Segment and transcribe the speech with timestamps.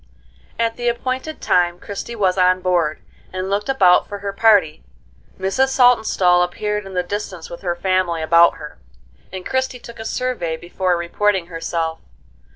[0.57, 4.81] At the appointed time Christie was on board, and looked about for her party.
[5.39, 5.67] Mrs.
[5.67, 8.79] Saltonstall appeared in the distance with her family about her,
[9.31, 11.99] and Christie took a survey before reporting herself.